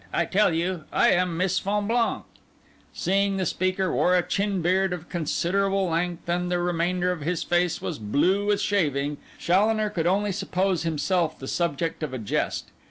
I 0.11 0.25
tell 0.25 0.51
you, 0.51 0.85
I 0.91 1.09
am 1.09 1.37
Miss 1.37 1.59
Fonblanque.' 1.59 2.23
Seeing 2.91 3.37
the 3.37 3.45
speaker 3.45 3.93
wore 3.93 4.17
a 4.17 4.23
chin 4.27 4.63
beard 4.63 4.93
of 4.93 5.09
considerable 5.09 5.89
length, 5.91 6.27
and 6.27 6.49
the 6.49 6.57
remainder 6.57 7.11
of 7.11 7.21
his 7.21 7.43
face 7.43 7.83
was 7.83 7.99
blue 7.99 8.47
with 8.47 8.59
shaving, 8.59 9.17
Challoner 9.37 9.91
could 9.91 10.07
only 10.07 10.31
suppose 10.31 10.81
himself 10.81 11.37
the 11.37 11.47
subject 11.47 12.01
of 12.01 12.15
a 12.15 12.17
jest. 12.17 12.69